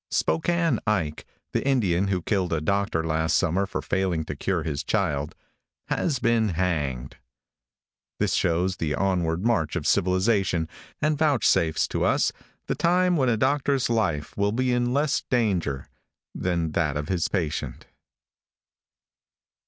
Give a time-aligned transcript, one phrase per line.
[0.09, 1.23] |SPOKANE IKE,"
[1.53, 5.35] the Indian who killed a doctor last summer for failing to cure his child,
[5.89, 7.17] has been hanged.
[8.19, 10.67] This shows the onward march of civilization,
[11.03, 12.31] and vouchsafes to us
[12.65, 15.87] the time when a doctor's life will be in less danger
[16.33, 17.85] than that of his patient.